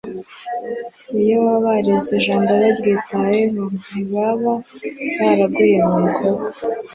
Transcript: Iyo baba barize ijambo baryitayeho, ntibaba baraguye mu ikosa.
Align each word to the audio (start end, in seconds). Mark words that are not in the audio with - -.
Iyo 1.21 1.35
baba 1.43 1.59
barize 1.65 2.11
ijambo 2.19 2.51
baryitayeho, 2.61 3.63
ntibaba 3.89 4.53
baraguye 5.19 5.79
mu 5.89 5.97
ikosa. 6.09 6.51